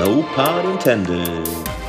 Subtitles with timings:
[0.00, 1.80] No pun intended.